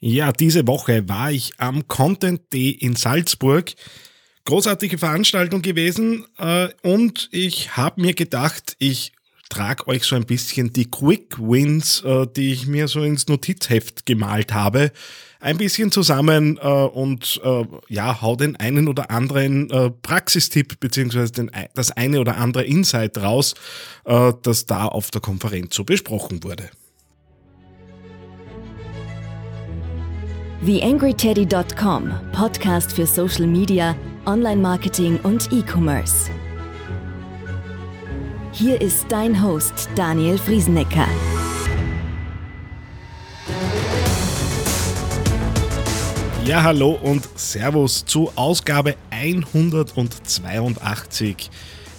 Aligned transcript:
Ja, 0.00 0.30
diese 0.30 0.66
Woche 0.68 1.08
war 1.08 1.32
ich 1.32 1.52
am 1.58 1.88
Content 1.88 2.52
Day 2.52 2.70
in 2.70 2.94
Salzburg. 2.94 3.74
Großartige 4.44 4.96
Veranstaltung 4.96 5.60
gewesen 5.60 6.24
äh, 6.38 6.68
und 6.82 7.28
ich 7.32 7.76
habe 7.76 8.00
mir 8.00 8.14
gedacht, 8.14 8.76
ich 8.78 9.12
trage 9.48 9.88
euch 9.88 10.04
so 10.04 10.14
ein 10.14 10.24
bisschen 10.24 10.72
die 10.72 10.88
Quick 10.88 11.38
Wins, 11.38 12.02
äh, 12.04 12.26
die 12.28 12.52
ich 12.52 12.66
mir 12.66 12.86
so 12.86 13.02
ins 13.02 13.26
Notizheft 13.26 14.06
gemalt 14.06 14.54
habe, 14.54 14.92
ein 15.40 15.58
bisschen 15.58 15.90
zusammen 15.90 16.58
äh, 16.58 16.68
und 16.68 17.40
äh, 17.42 17.64
ja, 17.88 18.22
hau 18.22 18.36
den 18.36 18.54
einen 18.54 18.86
oder 18.86 19.10
anderen 19.10 19.68
äh, 19.70 19.90
Praxistipp 19.90 20.78
beziehungsweise 20.78 21.48
das 21.74 21.90
eine 21.90 22.20
oder 22.20 22.36
andere 22.36 22.64
Insight 22.64 23.18
raus, 23.18 23.54
äh, 24.04 24.32
das 24.42 24.64
da 24.66 24.86
auf 24.86 25.10
der 25.10 25.20
Konferenz 25.20 25.74
so 25.74 25.82
besprochen 25.82 26.44
wurde. 26.44 26.70
TheAngryTeddy.com, 30.64 32.12
Podcast 32.32 32.92
für 32.92 33.06
Social 33.06 33.46
Media, 33.46 33.94
Online-Marketing 34.26 35.20
und 35.22 35.52
E-Commerce. 35.52 36.30
Hier 38.50 38.80
ist 38.80 39.06
dein 39.08 39.40
Host 39.40 39.88
Daniel 39.94 40.36
Friesenecker. 40.36 41.06
Ja, 46.44 46.64
hallo 46.64 46.98
und 47.02 47.28
Servus 47.38 48.04
zu 48.04 48.32
Ausgabe 48.34 48.96
182 49.10 51.50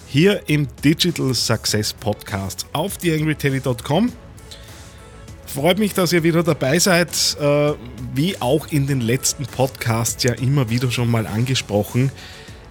hier 0.06 0.42
im 0.48 0.68
Digital 0.84 1.32
Success 1.32 1.94
Podcast 1.94 2.66
auf 2.74 2.98
TheAngryTeddy.com. 2.98 4.12
Freut 5.54 5.80
mich, 5.80 5.94
dass 5.94 6.12
ihr 6.12 6.22
wieder 6.22 6.44
dabei 6.44 6.78
seid. 6.78 7.36
Äh, 7.40 7.72
wie 8.14 8.40
auch 8.40 8.68
in 8.68 8.86
den 8.86 9.00
letzten 9.00 9.46
Podcasts 9.46 10.22
ja 10.22 10.32
immer 10.34 10.70
wieder 10.70 10.92
schon 10.92 11.10
mal 11.10 11.26
angesprochen. 11.26 12.12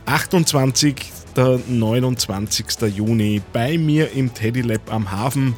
28. 0.05 0.95
29. 1.35 2.65
Juni 2.95 3.41
bei 3.53 3.77
mir 3.77 4.11
im 4.11 4.33
Teddy 4.33 4.61
Lab 4.61 4.91
am 4.91 5.11
Hafen 5.11 5.55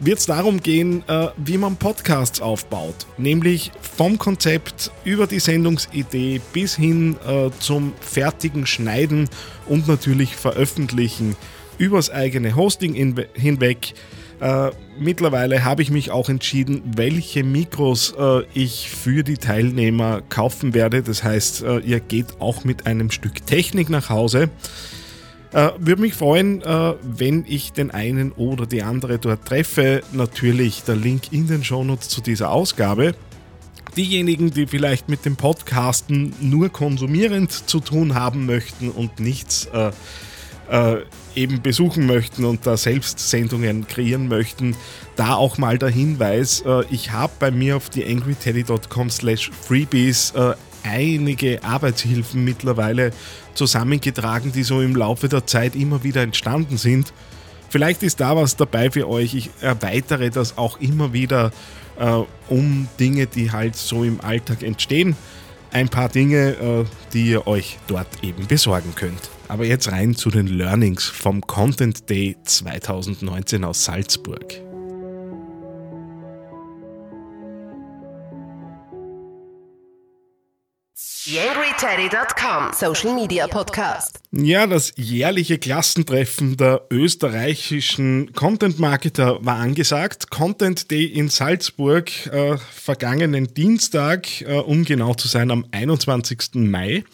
wird 0.00 0.18
es 0.18 0.26
darum 0.26 0.60
gehen, 0.60 1.02
äh, 1.08 1.28
wie 1.36 1.58
man 1.58 1.76
Podcasts 1.76 2.40
aufbaut. 2.40 3.06
Nämlich 3.18 3.70
vom 3.80 4.18
Konzept 4.18 4.90
über 5.04 5.26
die 5.26 5.38
Sendungsidee 5.38 6.40
bis 6.52 6.74
hin 6.74 7.16
äh, 7.26 7.50
zum 7.60 7.92
fertigen 8.00 8.66
Schneiden 8.66 9.28
und 9.66 9.86
natürlich 9.86 10.34
Veröffentlichen 10.34 11.36
übers 11.78 12.10
eigene 12.10 12.54
Hosting 12.56 12.94
hinweg 13.34 13.94
äh, 14.40 14.70
mittlerweile 14.98 15.64
habe 15.64 15.82
ich 15.82 15.90
mich 15.90 16.10
auch 16.10 16.28
entschieden, 16.28 16.82
welche 16.96 17.44
Mikros 17.44 18.14
äh, 18.18 18.42
ich 18.54 18.90
für 18.90 19.22
die 19.22 19.38
Teilnehmer 19.38 20.22
kaufen 20.28 20.74
werde. 20.74 21.02
Das 21.02 21.22
heißt, 21.22 21.62
äh, 21.62 21.78
ihr 21.78 22.00
geht 22.00 22.40
auch 22.40 22.64
mit 22.64 22.86
einem 22.86 23.10
Stück 23.10 23.46
Technik 23.46 23.90
nach 23.90 24.10
Hause. 24.10 24.50
Äh, 25.52 25.70
würde 25.78 26.02
mich 26.02 26.14
freuen, 26.14 26.62
äh, 26.62 26.94
wenn 27.02 27.44
ich 27.46 27.72
den 27.72 27.92
einen 27.92 28.32
oder 28.32 28.66
die 28.66 28.82
andere 28.82 29.18
dort 29.18 29.46
treffe. 29.46 30.02
Natürlich 30.12 30.82
der 30.82 30.96
Link 30.96 31.32
in 31.32 31.46
den 31.46 31.62
Shownotes 31.62 32.08
zu 32.08 32.20
dieser 32.20 32.50
Ausgabe. 32.50 33.14
Diejenigen, 33.96 34.50
die 34.50 34.66
vielleicht 34.66 35.08
mit 35.08 35.24
dem 35.24 35.36
Podcasten 35.36 36.34
nur 36.40 36.70
konsumierend 36.70 37.52
zu 37.52 37.78
tun 37.78 38.14
haben 38.14 38.46
möchten 38.46 38.90
und 38.90 39.20
nichts 39.20 39.68
äh, 40.70 40.96
eben 41.34 41.60
besuchen 41.62 42.06
möchten 42.06 42.44
und 42.44 42.66
da 42.66 42.76
selbst 42.76 43.18
Sendungen 43.18 43.86
kreieren 43.86 44.28
möchten, 44.28 44.76
da 45.16 45.34
auch 45.34 45.58
mal 45.58 45.78
der 45.78 45.90
Hinweis, 45.90 46.62
äh, 46.64 46.84
ich 46.90 47.12
habe 47.12 47.32
bei 47.38 47.50
mir 47.50 47.76
auf 47.76 47.90
die 47.90 48.04
angryteddy.com 48.06 49.10
slash 49.10 49.50
freebies 49.50 50.30
äh, 50.30 50.54
einige 50.82 51.62
Arbeitshilfen 51.62 52.44
mittlerweile 52.44 53.12
zusammengetragen, 53.54 54.52
die 54.52 54.62
so 54.62 54.80
im 54.80 54.96
Laufe 54.96 55.28
der 55.28 55.46
Zeit 55.46 55.76
immer 55.76 56.02
wieder 56.02 56.22
entstanden 56.22 56.78
sind. 56.78 57.12
Vielleicht 57.68 58.02
ist 58.02 58.20
da 58.20 58.36
was 58.36 58.56
dabei 58.56 58.90
für 58.90 59.08
euch. 59.08 59.34
Ich 59.34 59.50
erweitere 59.60 60.30
das 60.30 60.56
auch 60.56 60.80
immer 60.80 61.12
wieder 61.12 61.52
um 62.48 62.88
Dinge, 62.98 63.26
die 63.26 63.52
halt 63.52 63.76
so 63.76 64.02
im 64.02 64.20
Alltag 64.20 64.62
entstehen. 64.62 65.16
Ein 65.72 65.88
paar 65.88 66.08
Dinge, 66.08 66.86
die 67.12 67.30
ihr 67.30 67.46
euch 67.46 67.78
dort 67.86 68.08
eben 68.22 68.46
besorgen 68.46 68.94
könnt. 68.96 69.30
Aber 69.48 69.64
jetzt 69.64 69.92
rein 69.92 70.14
zu 70.14 70.30
den 70.30 70.46
Learnings 70.46 71.04
vom 71.04 71.40
Content 71.42 72.08
Day 72.08 72.36
2019 72.44 73.64
aus 73.64 73.84
Salzburg. 73.84 74.64
YangryTeddy.com 81.26 82.72
Social 82.74 83.14
Media 83.14 83.46
Podcast. 83.46 84.20
Ja, 84.30 84.66
das 84.66 84.92
jährliche 84.96 85.58
Klassentreffen 85.58 86.58
der 86.58 86.82
österreichischen 86.90 88.34
Content 88.34 88.78
Marketer 88.78 89.38
war 89.42 89.56
angesagt. 89.56 90.30
Content 90.30 90.90
Day 90.90 91.06
in 91.06 91.30
Salzburg, 91.30 92.26
äh, 92.26 92.58
vergangenen 92.58 93.54
Dienstag, 93.54 94.42
äh, 94.42 94.58
um 94.58 94.84
genau 94.84 95.14
zu 95.14 95.26
sein, 95.28 95.50
am 95.50 95.64
21. 95.70 96.70
Mai. 96.70 97.04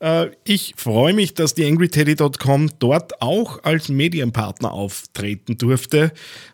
Äh, 0.00 0.30
ich 0.44 0.74
freue 0.76 1.14
mich, 1.14 1.34
dass 1.34 1.54
die 1.54 1.64
AngryTeddy.com 1.64 2.70
dort 2.78 3.20
auch 3.20 3.62
als 3.64 3.88
Medienpartner 3.88 4.72
auftreten 4.72 5.58
durfte. 5.58 6.12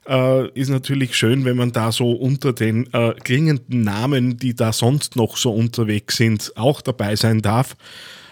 Äh, 0.09 0.49
ist 0.59 0.71
natürlich 0.71 1.16
schön, 1.16 1.44
wenn 1.44 1.56
man 1.56 1.72
da 1.72 1.93
so 1.93 2.12
unter 2.12 2.53
den 2.53 2.93
äh, 2.93 3.15
klingenden 3.22 3.83
Namen, 3.83 4.37
die 4.37 4.54
da 4.54 4.72
sonst 4.72 5.16
noch 5.16 5.37
so 5.37 5.53
unterwegs 5.53 6.16
sind, 6.16 6.53
auch 6.56 6.81
dabei 6.81 7.16
sein 7.16 7.43
darf. 7.43 7.77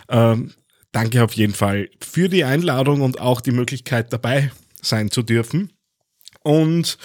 Ähm, 0.08 0.52
danke 0.92 1.24
auf 1.24 1.32
jeden 1.34 1.54
Fall 1.54 1.88
für 2.00 2.28
die 2.28 2.44
Einladung 2.44 3.00
und 3.00 3.20
auch 3.20 3.40
die 3.40 3.52
Möglichkeit 3.52 4.12
dabei 4.12 4.50
sein 4.80 5.10
zu 5.10 5.22
dürfen. 5.22 5.70
Und 6.42 6.98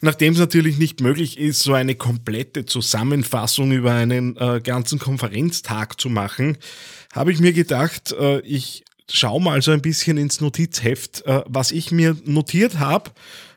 nachdem 0.00 0.34
es 0.34 0.38
natürlich 0.38 0.78
nicht 0.78 1.00
möglich 1.00 1.38
ist, 1.38 1.60
so 1.60 1.74
eine 1.74 1.96
komplette 1.96 2.66
Zusammenfassung 2.66 3.72
über 3.72 3.92
einen 3.92 4.36
äh, 4.36 4.60
ganzen 4.62 4.98
Konferenztag 4.98 6.00
zu 6.00 6.08
machen, 6.08 6.56
habe 7.16 7.32
ich 7.32 7.40
mir 7.40 7.52
gedacht, 7.52 8.12
äh, 8.12 8.40
ich 8.40 8.84
schau 9.10 9.40
mal 9.40 9.62
so 9.62 9.70
ein 9.70 9.82
bisschen 9.82 10.18
ins 10.18 10.40
Notizheft, 10.40 11.24
äh, 11.26 11.42
was 11.46 11.72
ich 11.72 11.90
mir 11.90 12.16
notiert 12.24 12.78
habe 12.78 13.10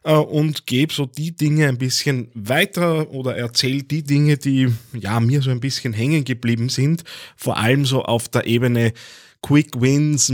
äh, 0.03 0.13
und 0.13 0.65
gebe 0.65 0.93
so 0.93 1.05
die 1.05 1.35
Dinge 1.35 1.67
ein 1.67 1.77
bisschen 1.77 2.29
weiter 2.33 3.11
oder 3.11 3.35
erzähle 3.35 3.83
die 3.83 4.03
Dinge, 4.03 4.37
die 4.37 4.69
ja 4.93 5.19
mir 5.19 5.41
so 5.41 5.51
ein 5.51 5.59
bisschen 5.59 5.93
hängen 5.93 6.23
geblieben 6.23 6.69
sind, 6.69 7.03
vor 7.35 7.57
allem 7.57 7.85
so 7.85 8.03
auf 8.03 8.29
der 8.29 8.47
Ebene 8.47 8.93
Quick 9.41 9.79
Wins, 9.79 10.31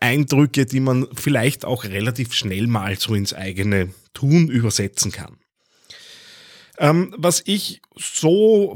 Eindrücke, 0.00 0.66
die 0.66 0.80
man 0.80 1.06
vielleicht 1.14 1.64
auch 1.64 1.84
relativ 1.84 2.34
schnell 2.34 2.66
mal 2.66 2.98
so 2.98 3.14
ins 3.14 3.32
eigene 3.32 3.90
Tun 4.12 4.48
übersetzen 4.48 5.12
kann. 5.12 5.36
Ähm, 6.78 7.14
was 7.16 7.42
ich 7.44 7.80
so 7.96 8.74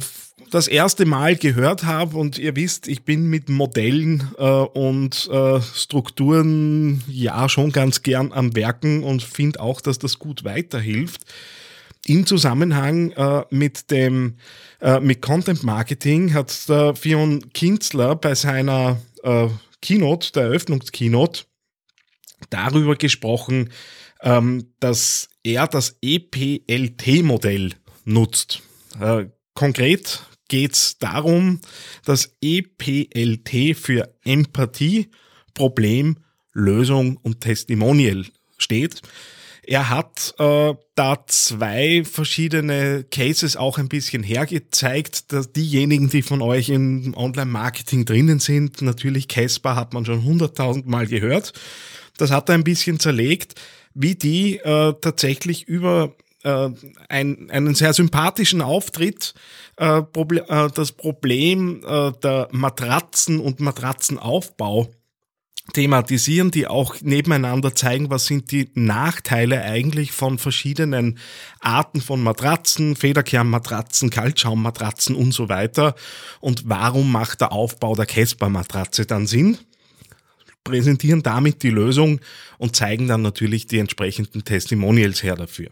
das 0.50 0.69
erste 0.69 1.04
Mal 1.04 1.36
gehört 1.36 1.84
habe 1.84 2.16
und 2.16 2.38
ihr 2.38 2.56
wisst, 2.56 2.88
ich 2.88 3.04
bin 3.04 3.26
mit 3.26 3.48
Modellen 3.48 4.31
äh, 4.38 4.42
und 4.44 5.28
äh, 5.31 5.60
Strukturen 5.60 7.03
ja 7.08 7.48
schon 7.48 7.72
ganz 7.72 8.03
gern 8.03 8.32
am 8.32 8.54
Werken 8.56 9.03
und 9.03 9.22
finde 9.22 9.60
auch, 9.60 9.81
dass 9.81 9.98
das 9.98 10.19
gut 10.19 10.44
weiterhilft. 10.44 11.22
Im 12.06 12.25
Zusammenhang 12.25 13.10
äh, 13.12 13.44
mit 13.50 13.91
dem 13.91 14.37
äh, 14.81 15.00
mit 15.00 15.20
Content 15.20 15.62
Marketing 15.62 16.32
hat 16.32 16.69
der 16.69 16.94
Fion 16.94 17.53
Kinzler 17.53 18.16
bei 18.16 18.34
seiner 18.34 19.00
äh, 19.22 19.48
Keynote, 19.82 20.32
der 20.32 20.44
Eröffnungskeynote, 20.44 21.44
darüber 22.50 22.97
gesprochen, 22.97 23.70
ähm, 24.22 24.72
dass 24.81 25.28
er 25.42 25.66
das 25.66 25.98
EPLT-Modell 26.00 27.75
nutzt. 28.08 28.62
Äh, 29.00 29.26
konkret 29.54 30.22
geht 30.48 30.72
es 30.72 30.98
darum, 30.98 31.60
dass 32.05 32.34
EPLT 32.40 33.76
für 33.76 34.14
Empathie, 34.25 35.10
Problem, 35.55 36.16
Lösung 36.52 37.19
und 37.19 37.43
Testimonial 37.43 38.25
steht. 38.56 39.02
Er 39.62 39.90
hat 39.90 40.34
äh, 40.38 40.75
da 40.94 41.26
zwei 41.26 42.02
verschiedene 42.02 43.05
Cases 43.05 43.56
auch 43.56 43.76
ein 43.76 43.90
bisschen 43.90 44.22
hergezeigt, 44.22 45.31
dass 45.31 45.52
diejenigen, 45.52 46.08
die 46.08 46.22
von 46.22 46.40
euch 46.40 46.70
im 46.70 47.14
Online-Marketing 47.14 48.06
drinnen 48.06 48.40
sind, 48.40 48.81
natürlich 48.81 49.28
Casper 49.28 49.76
hat 49.76 49.93
man 49.93 50.06
schon 50.06 50.25
hunderttausend 50.25 50.87
Mal 50.87 51.06
gehört. 51.06 51.52
Das 52.16 52.31
hat 52.31 52.49
er 52.49 52.55
ein 52.55 52.64
bisschen 52.64 52.99
zerlegt, 52.99 53.60
wie 53.93 54.14
die 54.14 54.56
äh, 54.56 54.94
tatsächlich 55.02 55.69
über 55.69 56.14
äh, 56.43 56.70
ein, 57.08 57.50
einen 57.50 57.75
sehr 57.75 57.93
sympathischen 57.93 58.62
Auftritt 58.62 59.35
äh, 59.76 60.02
Proble 60.02 60.44
äh, 60.49 60.69
das 60.75 60.93
Problem 60.93 61.82
äh, 61.87 62.12
der 62.23 62.49
Matratzen 62.52 63.40
und 63.40 63.61
Matratzenaufbau 63.61 64.90
thematisieren, 65.75 66.50
die 66.50 66.67
auch 66.67 66.96
nebeneinander 67.02 67.75
zeigen, 67.75 68.08
was 68.08 68.26
sind 68.26 68.50
die 68.52 68.70
Nachteile 68.75 69.62
eigentlich 69.62 70.12
von 70.12 70.38
verschiedenen 70.38 71.19
Arten 71.61 72.00
von 72.00 72.23
Matratzen, 72.23 72.96
Federkernmatratzen, 72.96 74.08
Kaltschaummatratzen 74.08 75.14
und 75.14 75.32
so 75.32 75.49
weiter 75.49 75.94
und 76.41 76.62
warum 76.67 77.12
macht 77.12 77.43
der 77.43 77.52
Aufbau 77.52 77.94
der 77.94 78.06
Casper-Matratze 78.06 79.05
dann 79.05 79.26
Sinn 79.26 79.58
präsentieren 80.64 81.23
damit 81.23 81.62
die 81.62 81.70
Lösung 81.70 82.20
und 82.58 82.76
zeigen 82.76 83.08
dann 83.08 83.23
natürlich 83.23 83.67
die 83.67 83.79
entsprechenden 83.79 84.44
Testimonials 84.44 85.23
her 85.23 85.34
dafür. 85.34 85.70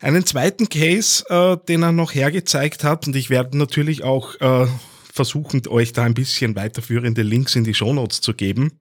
Einen 0.00 0.24
zweiten 0.24 0.68
Case, 0.68 1.24
äh, 1.28 1.56
den 1.66 1.82
er 1.82 1.92
noch 1.92 2.14
hergezeigt 2.14 2.84
hat, 2.84 3.08
und 3.08 3.16
ich 3.16 3.30
werde 3.30 3.58
natürlich 3.58 4.04
auch 4.04 4.40
äh, 4.40 4.66
versuchen, 5.12 5.66
euch 5.66 5.92
da 5.92 6.04
ein 6.04 6.14
bisschen 6.14 6.54
weiterführende 6.54 7.22
Links 7.22 7.56
in 7.56 7.64
die 7.64 7.74
Shownotes 7.74 8.20
zu 8.20 8.32
geben, 8.32 8.78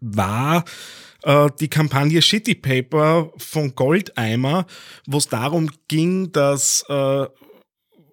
war 0.00 0.64
äh, 1.22 1.48
die 1.60 1.68
Kampagne 1.68 2.20
Shitty 2.20 2.56
Paper 2.56 3.30
von 3.36 3.76
Goldeimer, 3.76 4.66
wo 5.06 5.18
es 5.18 5.28
darum 5.28 5.70
ging, 5.86 6.32
dass 6.32 6.84
äh, 6.88 7.26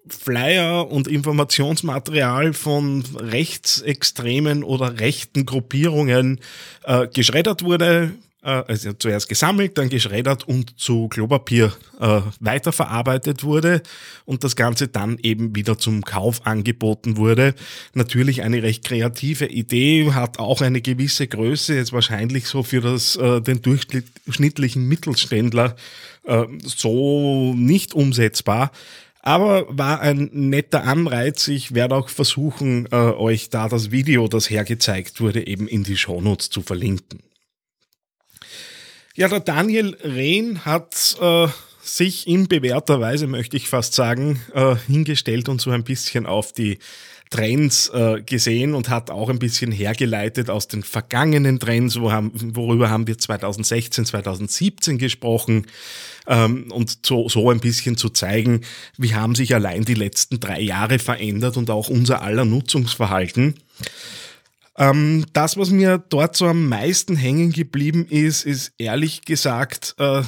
Flyer 0.08 0.90
und 0.90 1.08
Informationsmaterial 1.08 2.52
von 2.52 3.04
rechtsextremen 3.16 4.62
oder 4.62 5.00
rechten 5.00 5.44
Gruppierungen 5.44 6.40
äh, 6.84 7.08
geschreddert 7.08 7.64
wurde, 7.64 8.12
also 8.48 8.92
zuerst 8.94 9.28
gesammelt, 9.28 9.78
dann 9.78 9.88
geschreddert 9.88 10.48
und 10.48 10.78
zu 10.78 11.08
Klopapier 11.08 11.72
äh, 12.00 12.20
weiterverarbeitet 12.40 13.44
wurde 13.44 13.82
und 14.24 14.42
das 14.42 14.56
Ganze 14.56 14.88
dann 14.88 15.18
eben 15.22 15.54
wieder 15.54 15.78
zum 15.78 16.04
Kauf 16.04 16.44
angeboten 16.44 17.16
wurde. 17.16 17.54
Natürlich 17.94 18.42
eine 18.42 18.62
recht 18.62 18.84
kreative 18.84 19.46
Idee, 19.46 20.12
hat 20.12 20.40
auch 20.40 20.60
eine 20.60 20.80
gewisse 20.80 21.28
Größe, 21.28 21.74
ist 21.74 21.92
wahrscheinlich 21.92 22.46
so 22.46 22.64
für 22.64 22.80
das, 22.80 23.14
äh, 23.16 23.40
den 23.40 23.62
durchschnittlichen 23.62 24.88
Mittelständler 24.88 25.76
äh, 26.24 26.44
so 26.64 27.54
nicht 27.54 27.94
umsetzbar. 27.94 28.72
Aber 29.24 29.66
war 29.68 30.00
ein 30.00 30.30
netter 30.32 30.82
Anreiz. 30.82 31.46
Ich 31.46 31.74
werde 31.74 31.94
auch 31.94 32.08
versuchen, 32.08 32.88
äh, 32.90 32.96
euch 32.96 33.50
da 33.50 33.68
das 33.68 33.92
Video, 33.92 34.26
das 34.26 34.50
hergezeigt 34.50 35.20
wurde, 35.20 35.46
eben 35.46 35.68
in 35.68 35.84
die 35.84 35.96
Shownotes 35.96 36.50
zu 36.50 36.60
verlinken. 36.62 37.20
Ja, 39.14 39.28
der 39.28 39.40
Daniel 39.40 39.94
Rehn 40.02 40.64
hat 40.64 41.18
äh, 41.20 41.46
sich 41.82 42.26
in 42.26 42.48
bewährter 42.48 42.98
Weise, 42.98 43.26
möchte 43.26 43.58
ich 43.58 43.68
fast 43.68 43.92
sagen, 43.94 44.40
äh, 44.54 44.74
hingestellt 44.86 45.50
und 45.50 45.60
so 45.60 45.70
ein 45.70 45.84
bisschen 45.84 46.24
auf 46.24 46.52
die 46.54 46.78
Trends 47.28 47.90
äh, 47.90 48.22
gesehen 48.22 48.74
und 48.74 48.88
hat 48.88 49.10
auch 49.10 49.28
ein 49.28 49.38
bisschen 49.38 49.70
hergeleitet 49.70 50.48
aus 50.48 50.66
den 50.66 50.82
vergangenen 50.82 51.60
Trends, 51.60 52.00
wo 52.00 52.10
haben, 52.10 52.32
worüber 52.56 52.88
haben 52.88 53.06
wir 53.06 53.18
2016, 53.18 54.06
2017 54.06 54.96
gesprochen 54.96 55.66
ähm, 56.26 56.72
und 56.72 57.04
so, 57.04 57.28
so 57.28 57.50
ein 57.50 57.60
bisschen 57.60 57.98
zu 57.98 58.08
zeigen, 58.08 58.62
wie 58.96 59.14
haben 59.14 59.34
sich 59.34 59.54
allein 59.54 59.84
die 59.84 59.94
letzten 59.94 60.40
drei 60.40 60.60
Jahre 60.60 60.98
verändert 60.98 61.58
und 61.58 61.68
auch 61.68 61.90
unser 61.90 62.22
aller 62.22 62.46
Nutzungsverhalten. 62.46 63.56
Ähm, 64.76 65.26
das, 65.32 65.56
was 65.56 65.70
mir 65.70 65.98
dort 65.98 66.36
so 66.36 66.46
am 66.46 66.68
meisten 66.68 67.16
hängen 67.16 67.52
geblieben 67.52 68.06
ist, 68.08 68.44
ist 68.44 68.72
ehrlich 68.78 69.22
gesagt 69.22 69.94
äh, 69.98 70.22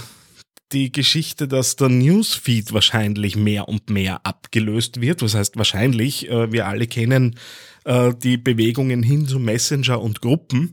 die 0.72 0.92
Geschichte, 0.92 1.48
dass 1.48 1.76
der 1.76 1.88
Newsfeed 1.88 2.72
wahrscheinlich 2.72 3.36
mehr 3.36 3.68
und 3.68 3.88
mehr 3.90 4.26
abgelöst 4.26 5.00
wird. 5.00 5.22
Was 5.22 5.34
heißt 5.34 5.56
wahrscheinlich? 5.56 6.28
Äh, 6.28 6.52
wir 6.52 6.66
alle 6.66 6.86
kennen 6.86 7.36
äh, 7.84 8.12
die 8.14 8.36
Bewegungen 8.36 9.02
hin 9.02 9.26
zu 9.26 9.38
Messenger 9.38 10.00
und 10.00 10.20
Gruppen. 10.20 10.72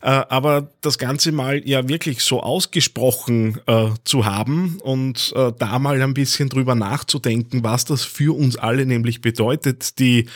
Äh, 0.00 0.22
aber 0.28 0.70
das 0.80 0.98
Ganze 0.98 1.32
mal 1.32 1.60
ja 1.68 1.88
wirklich 1.88 2.22
so 2.22 2.40
ausgesprochen 2.40 3.58
äh, 3.66 3.88
zu 4.04 4.24
haben 4.24 4.78
und 4.82 5.32
äh, 5.34 5.52
da 5.58 5.78
mal 5.80 6.00
ein 6.00 6.14
bisschen 6.14 6.48
drüber 6.48 6.76
nachzudenken, 6.76 7.64
was 7.64 7.84
das 7.84 8.04
für 8.04 8.36
uns 8.36 8.56
alle 8.56 8.86
nämlich 8.86 9.20
bedeutet, 9.20 9.98
die 9.98 10.26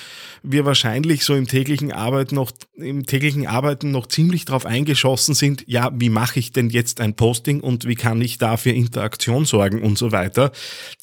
wir 0.43 0.65
wahrscheinlich 0.65 1.25
so 1.25 1.37
im 1.37 1.47
täglichen 1.47 1.93
Arbeiten 1.93 2.35
noch, 2.35 2.51
im 2.75 3.07
täglichen 3.07 3.47
Arbeiten 3.47 3.93
noch 3.93 4.09
ziemlich 4.09 4.47
drauf 4.47 4.67
eingeschossen 4.67 5.35
sind, 5.35 5.65
ja, 5.69 5.93
wie 5.95 6.11
mache 6.11 6.41
ich 6.41 6.51
denn 6.51 6.71
jetzt 6.71 7.01
ein 7.01 7.15
Posting 7.15 7.61
und 7.61 7.87
wie 7.87 7.95
kann 7.95 8.21
ich 8.21 8.39
da 8.39 8.57
für 8.57 8.71
Interaktion 8.71 9.45
sorgen 9.45 9.81
und 9.81 9.97
so 9.97 10.11
weiter. 10.11 10.51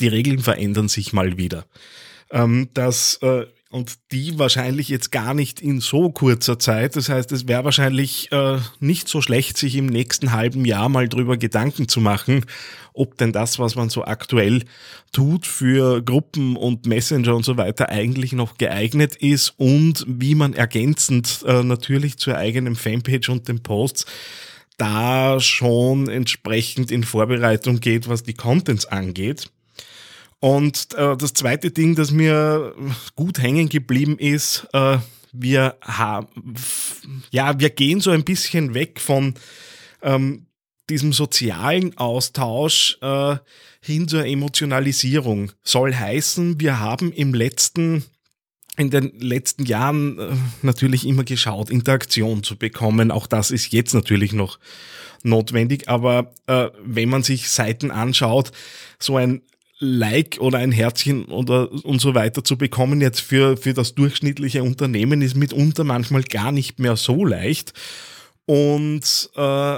Die 0.01 0.09
Regeln 0.09 0.39
verändern 0.39 0.89
sich 0.89 1.13
mal 1.13 1.37
wieder. 1.37 1.65
Ähm, 2.31 2.69
das 2.73 3.19
äh, 3.21 3.45
und 3.71 3.99
die 4.11 4.39
wahrscheinlich 4.39 4.89
jetzt 4.89 5.11
gar 5.11 5.35
nicht 5.35 5.61
in 5.61 5.79
so 5.79 6.09
kurzer 6.09 6.57
Zeit. 6.57 6.95
Das 6.95 7.07
heißt, 7.07 7.31
es 7.31 7.47
wäre 7.47 7.63
wahrscheinlich 7.65 8.31
äh, 8.31 8.57
nicht 8.79 9.07
so 9.07 9.21
schlecht, 9.21 9.57
sich 9.57 9.75
im 9.75 9.85
nächsten 9.85 10.31
halben 10.31 10.65
Jahr 10.65 10.89
mal 10.89 11.07
drüber 11.07 11.37
Gedanken 11.37 11.87
zu 11.87 12.01
machen, 12.01 12.45
ob 12.93 13.17
denn 13.17 13.31
das, 13.31 13.59
was 13.59 13.75
man 13.75 13.89
so 13.89 14.03
aktuell 14.03 14.63
tut 15.11 15.45
für 15.45 16.01
Gruppen 16.01 16.55
und 16.55 16.87
Messenger 16.87 17.35
und 17.35 17.45
so 17.45 17.57
weiter, 17.57 17.89
eigentlich 17.89 18.33
noch 18.33 18.57
geeignet 18.57 19.15
ist 19.15 19.53
und 19.57 20.03
wie 20.07 20.33
man 20.33 20.53
ergänzend 20.53 21.43
äh, 21.45 21.61
natürlich 21.61 22.17
zur 22.17 22.37
eigenen 22.37 22.75
Fanpage 22.75 23.29
und 23.29 23.47
den 23.47 23.61
Posts 23.61 24.07
da 24.77 25.39
schon 25.39 26.09
entsprechend 26.09 26.89
in 26.89 27.03
Vorbereitung 27.03 27.81
geht, 27.81 28.07
was 28.07 28.23
die 28.23 28.33
Contents 28.33 28.85
angeht. 28.85 29.51
Und 30.39 30.93
äh, 30.95 31.17
das 31.17 31.33
zweite 31.33 31.71
Ding, 31.71 31.95
das 31.95 32.11
mir 32.11 32.73
gut 33.15 33.39
hängen 33.39 33.67
geblieben 33.67 34.17
ist, 34.17 34.67
äh, 34.73 34.97
wir 35.31 35.75
haben, 35.81 36.27
ja, 37.29 37.59
wir 37.59 37.69
gehen 37.69 38.01
so 38.01 38.11
ein 38.11 38.23
bisschen 38.23 38.73
weg 38.73 38.99
von 38.99 39.35
ähm, 40.01 40.47
diesem 40.89 41.13
sozialen 41.13 41.95
Austausch 41.97 42.97
äh, 43.01 43.35
hin 43.81 44.07
zur 44.07 44.25
Emotionalisierung. 44.25 45.51
Soll 45.63 45.93
heißen, 45.93 46.59
wir 46.59 46.79
haben 46.79 47.11
im 47.11 47.33
letzten 47.33 48.03
in 48.77 48.89
den 48.89 49.11
letzten 49.19 49.65
Jahren 49.65 50.17
äh, 50.17 50.35
natürlich 50.61 51.05
immer 51.05 51.25
geschaut, 51.25 51.69
Interaktion 51.69 52.43
zu 52.43 52.55
bekommen. 52.55 53.11
Auch 53.11 53.27
das 53.27 53.51
ist 53.51 53.73
jetzt 53.73 53.93
natürlich 53.93 54.31
noch 54.31 54.57
notwendig. 55.21 55.89
Aber 55.89 56.33
äh, 56.47 56.69
wenn 56.81 57.09
man 57.09 57.21
sich 57.21 57.49
Seiten 57.49 57.91
anschaut, 57.91 58.53
so 58.97 59.17
ein 59.17 59.41
Like 59.79 60.37
oder 60.41 60.57
ein 60.57 60.73
Herzchen 60.73 61.25
oder 61.25 61.71
und 61.85 62.01
so 62.01 62.13
weiter 62.13 62.43
zu 62.43 62.57
bekommen 62.57 62.99
jetzt 62.99 63.21
für, 63.21 63.55
für 63.55 63.73
das 63.73 63.95
durchschnittliche 63.95 64.61
Unternehmen 64.61 65.21
ist 65.21 65.35
mitunter 65.35 65.85
manchmal 65.85 66.23
gar 66.23 66.51
nicht 66.51 66.79
mehr 66.79 66.97
so 66.97 67.25
leicht. 67.25 67.73
Und 68.45 69.29
äh, 69.35 69.77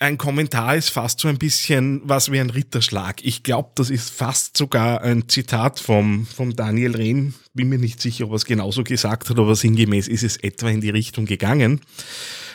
ein 0.00 0.18
Kommentar 0.18 0.76
ist 0.76 0.90
fast 0.90 1.20
so 1.20 1.28
ein 1.28 1.38
bisschen 1.38 2.00
was 2.04 2.30
wie 2.30 2.38
ein 2.38 2.50
Ritterschlag. 2.50 3.24
Ich 3.24 3.42
glaube, 3.42 3.70
das 3.74 3.90
ist 3.90 4.10
fast 4.10 4.56
sogar 4.56 5.02
ein 5.02 5.28
Zitat 5.28 5.80
vom, 5.80 6.26
vom 6.26 6.54
Daniel 6.54 6.96
Rehn. 6.96 7.34
Bin 7.54 7.68
mir 7.68 7.78
nicht 7.78 8.00
sicher, 8.00 8.26
ob 8.26 8.32
er 8.32 8.36
es 8.36 8.44
genauso 8.44 8.84
gesagt 8.84 9.28
hat, 9.30 9.38
aber 9.38 9.56
sinngemäß 9.56 10.08
ist 10.08 10.22
es 10.22 10.36
etwa 10.36 10.68
in 10.68 10.80
die 10.80 10.90
Richtung 10.90 11.26
gegangen. 11.26 11.80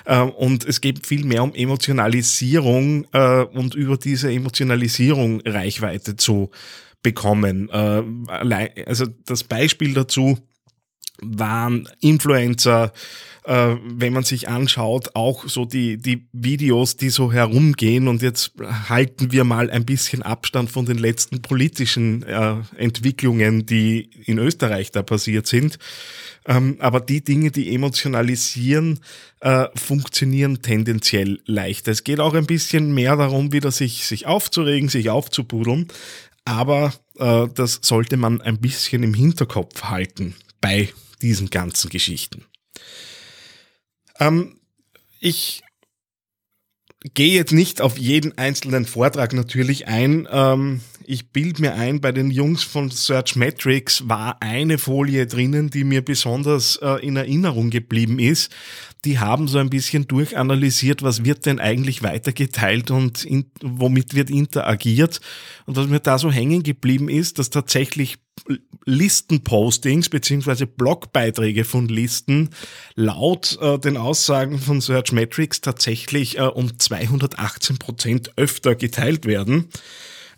Ähm, 0.05 0.29
und 0.31 0.65
es 0.65 0.81
geht 0.81 1.05
viel 1.05 1.25
mehr 1.25 1.43
um 1.43 1.53
Emotionalisierung 1.53 3.05
äh, 3.12 3.43
und 3.43 3.75
über 3.75 3.97
diese 3.97 4.31
Emotionalisierung 4.31 5.41
Reichweite 5.41 6.15
zu 6.15 6.51
bekommen. 7.01 7.69
Äh, 7.69 8.83
also 8.85 9.05
das 9.25 9.43
Beispiel 9.43 9.93
dazu 9.93 10.39
waren 11.22 11.88
Influencer, 12.00 12.91
äh, 13.46 13.75
wenn 13.84 14.13
man 14.13 14.24
sich 14.24 14.48
anschaut, 14.48 15.15
auch 15.15 15.48
so 15.48 15.65
die, 15.65 15.98
die 15.98 16.27
Videos, 16.32 16.98
die 16.98 17.10
so 17.10 17.32
herumgehen 17.32 18.08
und 18.08 18.22
jetzt 18.22 18.53
halten 18.89 19.32
wir 19.32 19.43
mal 19.43 19.70
ein 19.70 19.86
bisschen 19.86 20.22
Abstand 20.22 20.72
von 20.72 20.86
den 20.86 20.98
letzten 20.98 21.41
politischen 21.41 22.24
äh, 22.24 22.55
Entwicklungen, 22.77 23.65
die 23.65 24.10
in 24.25 24.38
Österreich 24.38 24.91
da 24.91 25.03
passiert 25.03 25.48
sind. 25.48 25.77
Ähm, 26.46 26.77
aber 26.79 27.00
die 27.00 27.24
Dinge, 27.24 27.51
die 27.51 27.74
emotionalisieren, 27.74 29.00
äh, 29.39 29.67
funktionieren 29.75 30.62
tendenziell 30.62 31.39
leichter. 31.46 31.91
Es 31.91 32.03
geht 32.03 32.20
auch 32.20 32.34
ein 32.34 32.46
bisschen 32.46 32.93
mehr 32.93 33.15
darum, 33.15 33.53
wieder 33.53 33.72
sich, 33.72 34.05
sich 34.05 34.25
aufzuregen, 34.25 34.89
sich 34.89 35.10
aufzupudeln. 35.10 35.88
Aber 36.46 36.93
äh, 37.17 37.48
das 37.53 37.79
sollte 37.84 38.17
man 38.17 38.41
ein 38.41 38.60
bisschen 38.60 39.03
im 39.03 39.13
Hinterkopf 39.13 39.84
halten 39.84 40.36
bei 40.60 40.89
diesen 41.24 41.50
ganzen 41.50 41.89
Geschichten. 41.89 42.46
Ähm, 44.20 44.60
ich 45.20 45.63
gehe 47.13 47.34
jetzt 47.34 47.51
nicht 47.51 47.82
auf 47.82 47.98
jeden 47.98 48.38
einzelnen 48.38 48.86
Vortrag 48.86 49.34
natürlich 49.34 49.88
ein. 49.88 50.27
Ähm, 50.32 50.82
ich 51.06 51.32
bild 51.32 51.60
mir 51.60 51.74
ein, 51.75 52.00
bei 52.00 52.12
den 52.13 52.32
Jungs 52.32 52.63
von 52.63 52.89
Search 52.89 53.36
Metrics 53.36 54.08
war 54.08 54.42
eine 54.42 54.77
Folie 54.77 55.27
drinnen, 55.27 55.70
die 55.70 55.84
mir 55.84 56.01
besonders 56.01 56.77
äh, 56.77 57.06
in 57.06 57.18
Erinnerung 57.18 57.70
geblieben 57.70 58.20
ist. 58.20 58.51
Die 59.03 59.20
haben 59.20 59.50
so 59.50 59.58
ein 59.58 59.70
bisschen 59.70 60.08
durchanalysiert, 60.08 61.03
was 61.03 61.25
wird 61.25 61.46
denn 61.46 61.60
eigentlich 61.60 62.03
weitergeteilt 62.03 62.89
und 62.89 63.25
in, 63.25 63.51
womit 63.62 64.13
wird 64.13 64.30
interagiert. 64.30 65.20
Und 65.65 65.75
was 65.75 65.88
mir 65.88 66.00
da 66.00 66.18
so 66.18 66.32
hängen 66.32 66.63
geblieben 66.63 67.10
ist, 67.10 67.38
dass 67.38 67.50
tatsächlich 67.50 68.23
Listenpostings 68.85 70.09
beziehungsweise 70.09 70.67
Blogbeiträge 70.67 71.63
von 71.63 71.88
Listen 71.88 72.50
laut 72.95 73.57
äh, 73.62 73.79
den 73.79 73.97
Aussagen 73.97 74.59
von 74.59 74.81
Searchmetrics 74.81 75.62
tatsächlich 75.62 76.38
äh, 76.38 76.43
um 76.43 76.77
218 76.77 77.77
Prozent 77.77 78.31
öfter 78.38 78.75
geteilt 78.75 79.25
werden. 79.25 79.69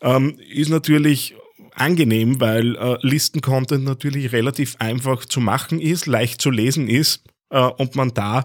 Ähm, 0.01 0.37
ist 0.49 0.69
natürlich 0.69 1.35
angenehm, 1.73 2.39
weil 2.39 2.75
äh, 2.75 2.97
Listen-Content 3.01 3.83
natürlich 3.83 4.31
relativ 4.31 4.75
einfach 4.79 5.25
zu 5.25 5.39
machen 5.39 5.79
ist, 5.79 6.05
leicht 6.05 6.41
zu 6.41 6.49
lesen 6.49 6.87
ist 6.87 7.23
äh, 7.49 7.59
und 7.59 7.95
man 7.95 8.13
da 8.13 8.43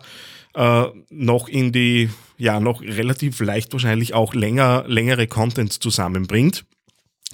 äh, 0.54 0.86
noch 1.10 1.48
in 1.48 1.72
die, 1.72 2.10
ja, 2.38 2.58
noch 2.58 2.80
relativ 2.82 3.40
leicht 3.40 3.72
wahrscheinlich 3.72 4.14
auch 4.14 4.34
länger, 4.34 4.84
längere 4.88 5.26
Content 5.26 5.72
zusammenbringt 5.72 6.64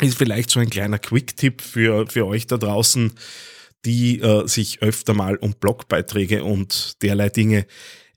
ist 0.01 0.19
vielleicht 0.19 0.51
so 0.51 0.61
ein 0.61 0.71
kleiner 0.71 0.99
Quick-Tipp 0.99 1.63
für, 1.63 2.07
für 2.07 2.27
euch 2.27 2.47
da 2.47 2.59
draußen, 2.59 3.13
die 3.85 4.21
äh, 4.21 4.47
sich 4.47 4.83
öfter 4.83 5.15
mal 5.15 5.37
um 5.37 5.55
Blogbeiträge 5.55 6.45
und 6.45 7.03
derlei 7.03 7.29
Dinge 7.29 7.67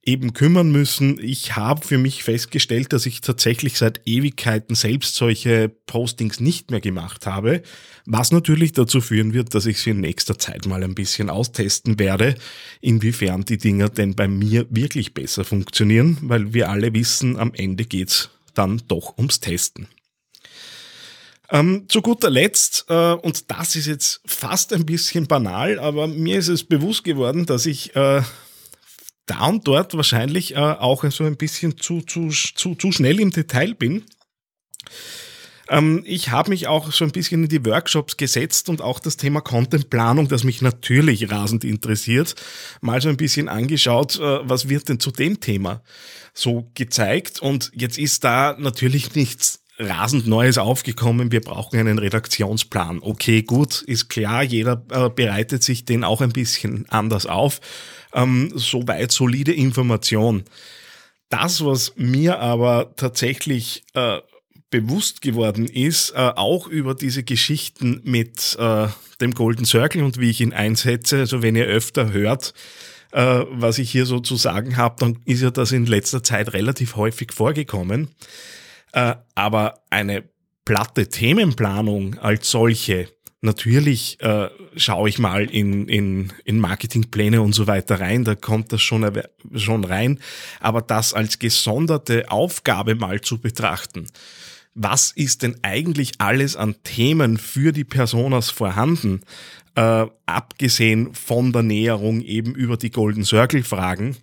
eben 0.03 0.33
kümmern 0.33 0.71
müssen. 0.71 1.19
Ich 1.21 1.55
habe 1.55 1.85
für 1.85 1.97
mich 1.97 2.23
festgestellt, 2.23 2.93
dass 2.93 3.05
ich 3.05 3.21
tatsächlich 3.21 3.77
seit 3.77 4.01
Ewigkeiten 4.05 4.73
selbst 4.73 5.15
solche 5.15 5.69
Postings 5.69 6.39
nicht 6.39 6.71
mehr 6.71 6.79
gemacht 6.81 7.27
habe, 7.27 7.61
was 8.05 8.31
natürlich 8.31 8.71
dazu 8.71 9.01
führen 9.01 9.33
wird, 9.33 9.53
dass 9.53 9.65
ich 9.65 9.79
sie 9.79 9.91
in 9.91 9.99
nächster 9.99 10.39
Zeit 10.39 10.65
mal 10.65 10.83
ein 10.83 10.95
bisschen 10.95 11.29
austesten 11.29 11.99
werde, 11.99 12.35
inwiefern 12.81 13.45
die 13.45 13.57
Dinger 13.57 13.89
denn 13.89 14.15
bei 14.15 14.27
mir 14.27 14.65
wirklich 14.69 15.13
besser 15.13 15.43
funktionieren, 15.43 16.17
weil 16.21 16.53
wir 16.53 16.69
alle 16.69 16.93
wissen, 16.93 17.38
am 17.38 17.53
Ende 17.53 17.85
geht's 17.85 18.31
dann 18.55 18.81
doch 18.88 19.17
ums 19.17 19.39
Testen. 19.39 19.88
Ähm, 21.51 21.85
zu 21.87 22.01
guter 22.01 22.29
Letzt, 22.29 22.85
äh, 22.89 23.13
und 23.13 23.49
das 23.49 23.75
ist 23.75 23.87
jetzt 23.87 24.21
fast 24.25 24.71
ein 24.71 24.85
bisschen 24.85 25.27
banal, 25.27 25.79
aber 25.79 26.07
mir 26.07 26.37
ist 26.37 26.47
es 26.47 26.63
bewusst 26.63 27.03
geworden, 27.03 27.47
dass 27.47 27.65
ich 27.65 27.95
äh, 27.95 28.21
da 29.25 29.45
und 29.47 29.67
dort 29.67 29.95
wahrscheinlich 29.95 30.55
äh, 30.55 30.59
auch 30.59 31.03
so 31.09 31.23
ein 31.23 31.37
bisschen 31.37 31.77
zu, 31.77 32.01
zu, 32.01 32.29
zu, 32.29 32.75
zu 32.75 32.91
schnell 32.91 33.19
im 33.19 33.31
Detail 33.31 33.73
bin. 33.73 34.05
Ähm, 35.69 36.03
ich 36.05 36.29
habe 36.29 36.49
mich 36.49 36.67
auch 36.67 36.91
so 36.91 37.05
ein 37.05 37.11
bisschen 37.11 37.43
in 37.43 37.49
die 37.49 37.65
Workshops 37.65 38.17
gesetzt 38.17 38.69
und 38.69 38.81
auch 38.81 38.99
das 38.99 39.17
Thema 39.17 39.41
Contentplanung, 39.41 40.27
das 40.27 40.43
mich 40.43 40.61
natürlich 40.61 41.31
rasend 41.31 41.63
interessiert, 41.63 42.35
mal 42.81 43.01
so 43.01 43.09
ein 43.09 43.17
bisschen 43.17 43.49
angeschaut, 43.49 44.17
äh, 44.17 44.39
was 44.47 44.69
wird 44.69 44.89
denn 44.89 44.99
zu 44.99 45.11
dem 45.11 45.39
Thema 45.39 45.81
so 46.33 46.71
gezeigt. 46.73 47.39
Und 47.39 47.71
jetzt 47.73 47.97
ist 47.97 48.23
da 48.23 48.55
natürlich 48.57 49.15
nichts 49.15 49.63
rasend 49.79 50.27
Neues 50.27 50.57
aufgekommen, 50.57 51.31
wir 51.31 51.41
brauchen 51.41 51.79
einen 51.79 52.00
Redaktionsplan. 52.00 53.00
Okay, 53.01 53.43
gut, 53.43 53.81
ist 53.81 54.09
klar, 54.09 54.43
jeder 54.43 54.83
äh, 54.91 55.09
bereitet 55.09 55.63
sich 55.63 55.86
den 55.86 56.03
auch 56.03 56.21
ein 56.21 56.31
bisschen 56.31 56.86
anders 56.89 57.25
auf. 57.25 57.62
Ähm, 58.13 58.51
soweit 58.55 59.12
solide 59.12 59.53
Information. 59.53 60.43
Das, 61.29 61.63
was 61.63 61.93
mir 61.95 62.39
aber 62.39 62.93
tatsächlich 62.95 63.83
äh, 63.93 64.19
bewusst 64.69 65.21
geworden 65.21 65.65
ist, 65.67 66.12
äh, 66.12 66.31
auch 66.36 66.67
über 66.67 66.95
diese 66.95 67.24
Geschichten 67.24 68.01
mit 68.03 68.57
äh, 68.59 68.88
dem 69.21 69.33
Golden 69.33 69.65
Circle 69.65 70.03
und 70.03 70.19
wie 70.19 70.29
ich 70.29 70.41
ihn 70.41 70.53
einsetze, 70.53 71.19
also 71.19 71.41
wenn 71.41 71.55
ihr 71.55 71.65
öfter 71.65 72.12
hört, 72.12 72.53
äh, 73.12 73.43
was 73.50 73.79
ich 73.79 73.91
hier 73.91 74.05
so 74.05 74.19
zu 74.19 74.36
sagen 74.36 74.77
habe, 74.77 74.95
dann 75.00 75.19
ist 75.25 75.41
ja 75.41 75.51
das 75.51 75.71
in 75.71 75.86
letzter 75.86 76.24
Zeit 76.24 76.53
relativ 76.53 76.95
häufig 76.95 77.31
vorgekommen. 77.31 78.09
Äh, 78.93 79.15
aber 79.36 79.81
eine 79.89 80.24
platte 80.65 81.08
Themenplanung 81.08 82.17
als 82.19 82.51
solche, 82.51 83.10
natürlich 83.41 84.19
äh, 84.22 84.50
schaue 84.75 85.10
ich 85.10 85.19
mal 85.19 85.46
in, 85.46 85.88
in, 85.88 86.34
in 86.46 86.60
Marketingpläne 86.60 87.41
und 87.41 87.53
so 87.53 87.67
weiter 87.67 88.00
rein, 88.00 88.24
da 88.24 88.36
kommt 88.36 88.72
das 88.72 88.81
schon, 88.81 89.10
schon 89.55 89.84
rein, 89.84 90.19
aber 90.60 90.81
das 90.81 91.13
als 91.13 91.39
gesonderte 91.39 92.29
Aufgabe 92.29 92.96
mal 92.96 93.22
zu 93.22 93.39
betrachten, 93.39 94.08
was 94.75 95.12
ist 95.12 95.41
denn 95.41 95.58
eigentlich 95.63 96.13
alles 96.19 96.55
an 96.55 96.75
Themen 96.84 97.38
für 97.38 97.72
die 97.72 97.84
Personas 97.84 98.50
vorhanden, 98.50 99.22
äh, 99.75 100.05
abgesehen 100.25 101.13
von 101.13 101.51
der 101.51 101.63
Näherung 101.63 102.22
eben 102.22 102.53
über 102.55 102.77
die 102.77 102.91
Golden 102.91 103.25
Circle 103.25 103.63
Fragen, 103.63 104.17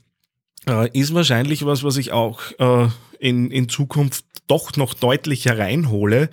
äh, 0.68 0.90
ist 0.98 1.14
wahrscheinlich 1.14 1.64
was, 1.64 1.82
was 1.82 1.96
ich 1.96 2.12
auch 2.12 2.40
äh, 2.58 2.88
in, 3.18 3.50
in 3.50 3.68
Zukunft 3.68 4.24
doch 4.46 4.76
noch 4.76 4.94
deutlicher 4.94 5.58
reinhole. 5.58 6.30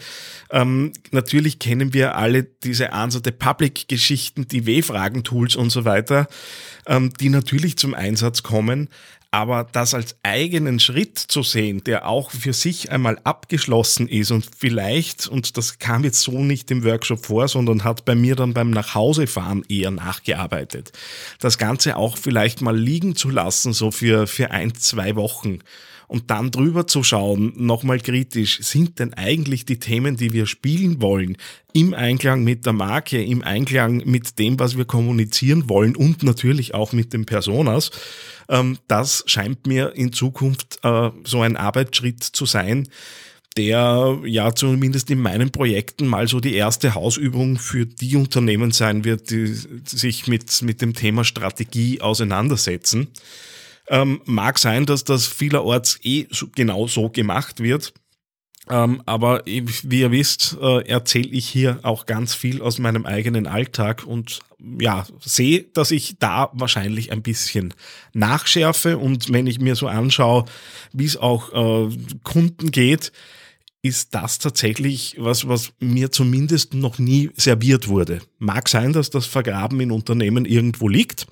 Ähm, 0.52 0.94
natürlich 1.12 1.60
kennen 1.60 1.94
wir 1.94 2.16
alle 2.16 2.44
diese 2.44 2.94
Answer 2.94 3.22
the 3.24 3.32
Public 3.32 3.88
Geschichten, 3.88 4.48
die 4.48 4.66
W-Fragen-Tools 4.66 5.56
und 5.56 5.72
so 5.72 5.86
weiter, 5.86 6.28
ähm, 6.86 7.12
die 7.20 7.30
natürlich 7.30 7.78
zum 7.78 7.94
Einsatz 7.94 8.44
kommen. 8.44 8.90
Aber 9.34 9.66
das 9.72 9.96
als 9.96 10.16
eigenen 10.22 10.80
Schritt 10.80 11.18
zu 11.18 11.42
sehen, 11.42 11.84
der 11.84 12.08
auch 12.08 12.30
für 12.30 12.54
sich 12.54 12.92
einmal 12.92 13.18
abgeschlossen 13.24 14.08
ist 14.08 14.30
und 14.30 14.48
vielleicht, 14.56 15.28
und 15.28 15.58
das 15.58 15.80
kam 15.80 16.04
jetzt 16.04 16.22
so 16.22 16.44
nicht 16.44 16.70
im 16.70 16.84
Workshop 16.84 17.26
vor, 17.26 17.48
sondern 17.48 17.84
hat 17.84 18.06
bei 18.06 18.14
mir 18.14 18.36
dann 18.36 18.54
beim 18.54 18.70
Nachhausefahren 18.70 19.66
eher 19.68 19.90
nachgearbeitet. 19.90 20.92
Das 21.40 21.58
Ganze 21.58 21.98
auch 21.98 22.20
vielleicht 22.20 22.62
mal 22.62 22.78
liegen 22.78 23.16
zu 23.16 23.32
lassen, 23.32 23.74
so 23.74 23.90
für, 23.90 24.28
für 24.28 24.52
ein, 24.52 24.76
zwei 24.76 25.16
Wochen 25.16 25.62
und 26.14 26.30
dann 26.30 26.52
drüber 26.52 26.86
zu 26.86 27.02
schauen, 27.02 27.54
nochmal 27.58 28.00
kritisch, 28.00 28.60
sind 28.62 29.00
denn 29.00 29.16
eigentlich 29.16 29.66
die 29.66 29.80
Themen, 29.80 30.16
die 30.16 30.32
wir 30.32 30.46
spielen 30.46 31.02
wollen, 31.02 31.38
im 31.74 31.96
Einklang 31.96 32.44
mit 32.44 32.68
der 32.68 32.74
Marke, 32.74 33.24
im 33.24 33.42
Einklang 33.42 34.04
mit 34.06 34.38
dem, 34.38 34.60
was 34.60 34.78
wir 34.78 34.86
kommunizieren 34.86 35.70
wollen 35.70 35.96
und 35.96 36.22
natürlich 36.22 36.76
auch 36.76 36.94
mit 36.94 37.14
den 37.14 37.26
Personas. 37.26 37.90
Ähm, 38.48 38.78
das 38.88 39.24
scheint 39.26 39.66
mir 39.66 39.96
in 39.96 40.14
Zukunft 40.14 40.78
äh, 40.84 41.10
so 41.24 41.42
ein 41.42 41.58
Arbeitsschritt 41.58 42.22
zu 42.22 42.46
sein, 42.46 42.88
der 43.58 44.20
ja 44.24 44.54
zumindest 44.54 45.10
in 45.10 45.20
meinen 45.20 45.50
Projekten 45.50 46.06
mal 46.06 46.28
so 46.28 46.40
die 46.40 46.54
erste 46.54 46.94
Hausübung 46.94 47.58
für 47.58 47.88
die 47.88 48.18
Unternehmen 48.18 48.70
sein 48.70 49.04
wird, 49.04 49.32
die 49.32 49.48
sich 49.84 50.28
mit, 50.28 50.62
mit 50.62 50.80
dem 50.84 50.94
Thema 50.94 51.24
Strategie 51.24 52.02
auseinandersetzen. 52.02 53.08
Ähm, 53.90 54.22
mag 54.26 54.60
sein, 54.60 54.86
dass 54.86 55.04
das 55.04 55.28
vielerorts 55.28 56.00
eh 56.04 56.28
so, 56.32 56.48
genau 56.56 56.88
so 56.88 57.10
gemacht 57.10 57.60
wird. 57.60 57.94
Ähm, 58.70 59.02
aber 59.06 59.44
wie 59.46 60.00
ihr 60.00 60.12
wisst, 60.12 60.58
äh, 60.62 60.88
erzähle 60.88 61.30
ich 61.30 61.48
hier 61.50 61.80
auch 61.84 62.06
ganz 62.06 62.34
viel 62.34 62.62
aus 62.62 62.80
meinem 62.80 63.06
eigenen 63.06 63.46
Alltag 63.46 64.06
und 64.06 64.40
ja, 64.80 65.06
sehe, 65.20 65.64
dass 65.74 65.92
ich 65.92 66.16
da 66.20 66.50
wahrscheinlich 66.54 67.12
ein 67.12 67.22
bisschen 67.22 67.74
nachschärfe. 68.14 68.98
Und 68.98 69.34
wenn 69.34 69.48
ich 69.48 69.60
mir 69.60 69.76
so 69.76 69.88
anschaue, 69.88 70.46
wie 70.94 71.06
es 71.06 71.18
auch 71.18 71.52
äh, 71.52 71.98
Kunden 72.24 72.72
geht, 72.72 73.12
ist 73.84 74.16
das 74.16 74.40
tatsächlich 74.40 75.18
was, 75.20 75.48
was 75.48 75.74
mir 75.80 76.10
zumindest 76.10 76.74
noch 76.74 77.00
nie 77.00 77.30
serviert 77.36 77.90
wurde. 77.90 78.22
Mag 78.40 78.70
sein, 78.70 78.94
dass 78.94 79.10
das 79.10 79.26
Vergraben 79.26 79.80
in 79.82 79.92
Unternehmen 79.92 80.46
irgendwo 80.46 80.88
liegt. 80.88 81.28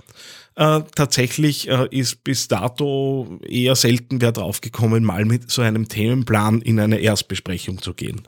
Äh, 0.55 0.81
tatsächlich 0.93 1.69
äh, 1.69 1.87
ist 1.91 2.25
bis 2.25 2.49
dato 2.49 3.39
eher 3.47 3.77
selten 3.77 4.19
wer 4.21 4.33
draufgekommen, 4.33 5.05
mal 5.05 5.23
mit 5.23 5.49
so 5.49 5.61
einem 5.61 5.87
Themenplan 5.87 6.61
in 6.61 6.79
eine 6.81 6.99
Erstbesprechung 6.99 7.81
zu 7.81 7.93
gehen. 7.93 8.23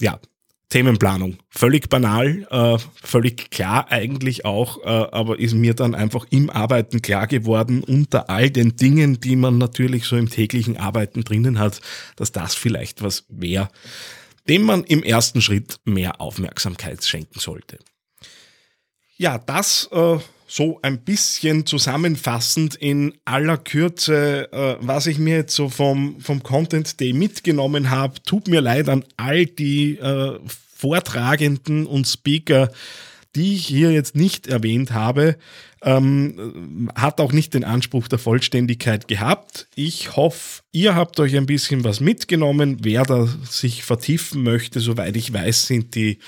Ja, 0.00 0.20
Themenplanung. 0.70 1.36
Völlig 1.50 1.88
banal, 1.88 2.46
äh, 2.48 2.78
völlig 3.02 3.50
klar 3.50 3.90
eigentlich 3.90 4.44
auch, 4.44 4.82
äh, 4.84 4.88
aber 4.88 5.38
ist 5.40 5.54
mir 5.54 5.74
dann 5.74 5.96
einfach 5.96 6.26
im 6.30 6.48
Arbeiten 6.48 7.02
klar 7.02 7.26
geworden, 7.26 7.82
unter 7.82 8.30
all 8.30 8.50
den 8.50 8.76
Dingen, 8.76 9.20
die 9.20 9.34
man 9.34 9.58
natürlich 9.58 10.04
so 10.04 10.16
im 10.16 10.30
täglichen 10.30 10.76
Arbeiten 10.76 11.24
drinnen 11.24 11.58
hat, 11.58 11.80
dass 12.14 12.30
das 12.30 12.54
vielleicht 12.54 13.02
was 13.02 13.24
wäre, 13.28 13.68
dem 14.48 14.62
man 14.62 14.84
im 14.84 15.02
ersten 15.02 15.42
Schritt 15.42 15.80
mehr 15.84 16.20
Aufmerksamkeit 16.20 17.04
schenken 17.04 17.40
sollte. 17.40 17.78
Ja, 19.16 19.38
das 19.38 19.88
äh, 19.90 20.18
so 20.50 20.80
ein 20.82 20.98
bisschen 20.98 21.64
zusammenfassend 21.64 22.74
in 22.74 23.14
aller 23.24 23.56
Kürze, 23.56 24.52
äh, 24.52 24.76
was 24.80 25.06
ich 25.06 25.16
mir 25.20 25.36
jetzt 25.36 25.54
so 25.54 25.68
vom, 25.68 26.20
vom 26.20 26.42
Content 26.42 26.98
Day 26.98 27.12
mitgenommen 27.12 27.90
habe. 27.90 28.20
Tut 28.26 28.48
mir 28.48 28.60
leid 28.60 28.88
an 28.88 29.04
all 29.16 29.46
die 29.46 29.96
äh, 29.98 30.40
Vortragenden 30.76 31.86
und 31.86 32.08
Speaker, 32.08 32.68
die 33.36 33.54
ich 33.54 33.66
hier 33.66 33.92
jetzt 33.92 34.16
nicht 34.16 34.46
erwähnt 34.46 34.92
habe. 34.92 35.36
Ähm, 35.82 36.90
hat 36.94 37.20
auch 37.20 37.32
nicht 37.32 37.54
den 37.54 37.64
Anspruch 37.64 38.08
der 38.08 38.18
Vollständigkeit 38.18 39.08
gehabt. 39.08 39.66
Ich 39.74 40.16
hoffe, 40.16 40.62
ihr 40.72 40.94
habt 40.94 41.18
euch 41.20 41.36
ein 41.36 41.46
bisschen 41.46 41.84
was 41.84 42.00
mitgenommen. 42.00 42.78
Wer 42.82 43.04
da 43.04 43.26
sich 43.48 43.82
vertiefen 43.82 44.42
möchte, 44.42 44.80
soweit 44.80 45.16
ich 45.16 45.32
weiß, 45.32 45.66
sind 45.66 45.94
die 45.94 46.18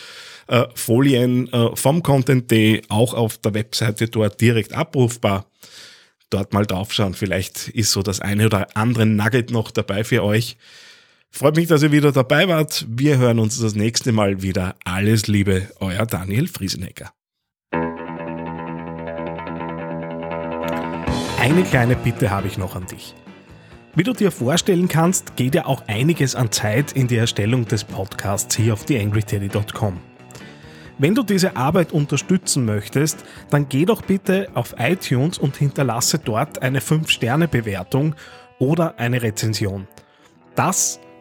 äh, 0.47 0.65
Folien 0.75 1.53
äh, 1.53 1.77
vom 1.77 2.03
Content 2.03 2.51
Day 2.51 2.83
auch 2.89 3.15
auf 3.15 3.39
der 3.39 3.55
Webseite 3.55 4.09
dort 4.09 4.41
direkt 4.41 4.73
abrufbar. 4.73 5.47
Dort 6.31 6.55
mal 6.55 6.65
draufschauen, 6.65 7.13
vielleicht 7.13 7.69
ist 7.69 7.93
so 7.93 8.03
das 8.03 8.21
eine 8.21 8.47
oder 8.47 8.75
andere 8.75 9.05
Nugget 9.05 9.51
noch 9.51 9.71
dabei 9.71 10.03
für 10.03 10.25
euch. 10.25 10.57
Freut 11.35 11.57
mich, 11.57 11.67
dass 11.67 11.83
ihr 11.83 11.93
wieder 11.93 12.13
dabei 12.13 12.47
wart. 12.47 12.85
Wir 12.91 13.17
hören 13.17 13.39
uns 13.39 13.59
das 13.59 13.75
nächste 13.75 14.13
Mal 14.13 14.43
wieder. 14.43 14.77
Alles 14.85 15.29
Liebe, 15.29 15.71
euer 15.81 16.05
Daniel 16.05 16.47
Friesenecker. 16.47 17.11
Eine 21.41 21.63
kleine 21.71 21.97
Bitte 21.97 22.31
habe 22.31 22.49
ich 22.49 22.59
noch 22.59 22.77
an 22.77 22.85
dich. 22.85 23.15
Wie 23.95 24.03
du 24.03 24.13
dir 24.13 24.31
vorstellen 24.31 24.89
kannst, 24.89 25.37
geht 25.37 25.55
ja 25.55 25.65
auch 25.65 25.89
einiges 25.89 26.35
an 26.35 26.53
Zeit 26.53 26.93
in 26.93 27.09
die 27.09 27.17
Erstellung 27.17 27.67
des 27.67 27.85
Podcasts 27.85 28.55
hier 28.55 28.75
auf 28.75 28.85
theangryteddy.com. 28.85 30.01
Wenn 30.99 31.15
du 31.15 31.23
diese 31.23 31.57
Arbeit 31.57 31.93
unterstützen 31.93 32.67
möchtest, 32.67 33.25
dann 33.49 33.71
geh 33.71 33.87
doch 33.87 34.03
bitte 34.03 34.51
auf 34.53 34.75
iTunes 34.79 35.39
und 35.39 35.57
hinterlasse 35.57 36.19
dort 36.19 36.61
eine 36.61 36.81
5-Sterne-Bewertung 36.81 38.17
oder 38.59 38.99
eine 38.99 39.23
Rezension. 39.23 39.89
Das 40.55 41.01